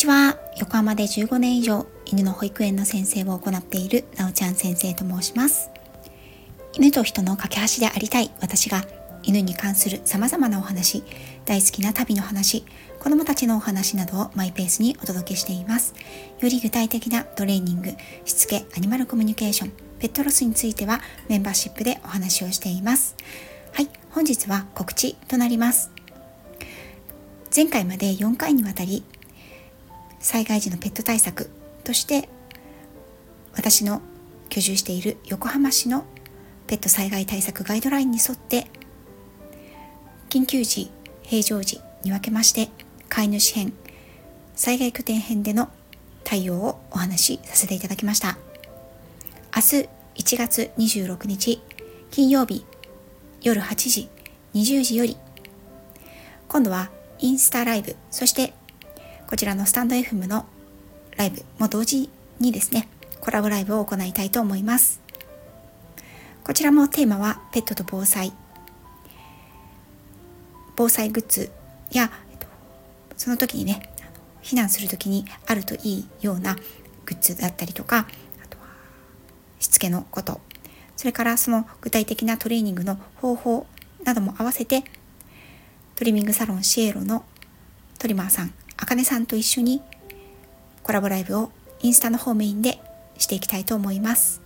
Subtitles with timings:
[0.00, 0.38] ちは。
[0.58, 5.70] 横浜で15年以上犬の保育園の先生を行っているなおちゃん先生と申します。
[6.72, 8.82] 犬と人の架け橋でありたい私が
[9.22, 11.02] 犬に関する様々なお話
[11.44, 12.64] 大好きな旅の話
[12.98, 15.94] 子供たちのお話などをマイペースにお届けしています。
[16.40, 17.90] より具体的なトレーニング
[18.24, 23.16] しつけアニマルコミュニケーションペットロスについてはメンバーシップでお話をしています。
[23.74, 25.90] はい本日は告知となります。
[27.54, 29.04] 前回まで4回にわたり
[30.20, 31.50] 災害時のペット対策
[31.82, 32.28] として
[33.54, 34.00] 私の
[34.48, 36.04] 居住している横浜市の
[36.66, 38.66] ペット災害対策ガイドラインに沿って
[40.28, 40.90] 緊急時
[41.22, 42.68] 平常時に分けまして
[43.08, 43.72] 飼い主編
[44.54, 45.68] 災害拠点編での
[46.22, 48.38] 対応をお話しさせていただきました。
[49.52, 51.60] 明日1月26日
[52.12, 52.64] 金曜日
[53.42, 54.08] 夜8時
[54.54, 55.16] 20時より
[56.46, 58.54] 今度はインスタライブそして
[59.30, 60.44] こちらのスタンド FM の
[61.16, 62.88] ライブも同時にですね
[63.20, 65.00] コラボライブを行いたいと思います。
[66.42, 68.32] こちらもテーマはペットと防災。
[70.74, 71.52] 防災グッズ
[71.92, 72.10] や
[73.16, 73.94] その時にね
[74.42, 76.56] 避難する時にあるといいような
[77.04, 78.64] グッズだったりとかあとは
[79.60, 80.40] しつけのこと。
[80.96, 83.66] それからその具体的なトレーニングの方法
[84.02, 84.82] なども合わせて
[85.94, 87.24] トリミングサロンシエロの
[88.00, 89.82] トリマーさん、あかねさんと一緒に
[90.82, 92.80] コラボライブをインスタの方メインで
[93.18, 94.40] していきたいと思います。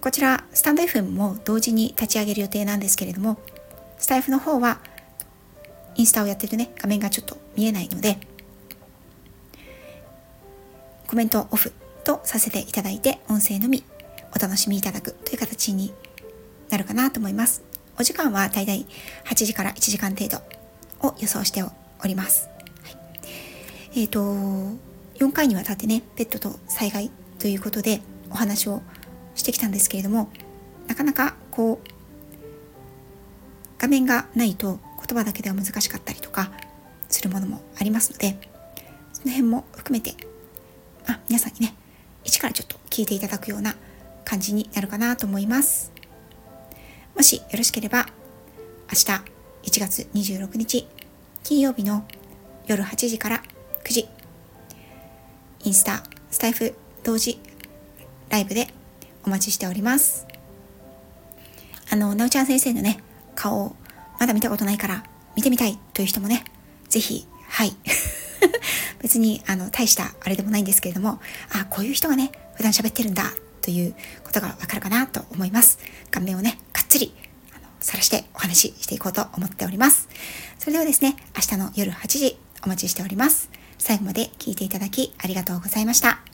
[0.00, 3.36] こちら、スタンド FM も同時に立ち上げる予定なんですけれども、
[3.98, 4.80] スタイフの方は
[5.96, 8.16] インスタをやってるね、画面がちょっと見えないので、
[11.08, 11.72] コメントオフ
[12.04, 13.82] とさせていただいて、音声のみ
[14.36, 15.92] お楽しみいただくという形に
[16.70, 17.62] なるかなと思います。
[17.98, 18.86] お時間は大体
[19.24, 20.38] 8時から1時間程度
[21.06, 22.48] を予想しておおります。
[22.82, 22.96] はい、
[24.00, 24.20] えっ、ー、と、
[25.18, 28.00] 4回にわたってね、ペットと災害ということで
[28.30, 28.82] お話を
[29.34, 30.30] してきたんですけれども、
[30.86, 31.88] なかなかこう、
[33.78, 36.50] 画面がないと言葉だけでは難しかったりとか
[37.08, 38.38] するものもありますので、
[39.12, 40.14] その辺も含めて、
[41.06, 41.74] あ、皆さんにね、
[42.24, 43.74] 一からちょっと聞いていただくような
[44.24, 45.92] 感じになるかなと思います。
[47.16, 48.06] もしよろしければ、
[48.92, 50.86] 明日1月26日
[51.48, 52.04] 金曜日の
[52.66, 53.42] 夜8時から
[53.82, 54.06] 9時、
[55.64, 57.40] インスタ、スタイフ同時
[58.28, 58.68] ライブで
[59.24, 60.26] お待ちしております。
[61.90, 62.98] あの、なおちゃん先生のね、
[63.34, 63.76] 顔を
[64.20, 65.04] まだ見たことないから
[65.36, 66.44] 見てみたいという人もね、
[66.90, 67.74] ぜひ、はい。
[69.00, 71.18] 別に、あの、大したあれでもないんですけれども、
[71.54, 73.32] あ、こういう人がね、普段喋ってるんだ
[73.62, 75.78] ということがわかるかなと思います。
[76.10, 77.14] 顔面をね、がっつり
[77.80, 80.08] 晒してお話ししていこうと思っております。
[80.68, 83.48] それではですね、明日の夜8時お待ちしております。
[83.78, 86.27] 最後まで聞いていただきありがとうございました。